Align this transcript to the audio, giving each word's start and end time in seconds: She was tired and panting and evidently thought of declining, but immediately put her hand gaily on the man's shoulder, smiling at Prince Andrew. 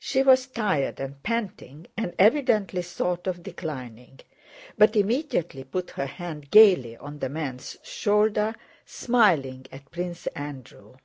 She 0.00 0.24
was 0.24 0.48
tired 0.48 0.98
and 0.98 1.22
panting 1.22 1.86
and 1.96 2.12
evidently 2.18 2.82
thought 2.82 3.28
of 3.28 3.44
declining, 3.44 4.18
but 4.76 4.96
immediately 4.96 5.62
put 5.62 5.90
her 5.92 6.06
hand 6.06 6.50
gaily 6.50 6.96
on 6.96 7.20
the 7.20 7.28
man's 7.28 7.76
shoulder, 7.84 8.56
smiling 8.84 9.66
at 9.70 9.92
Prince 9.92 10.26
Andrew. 10.34 10.96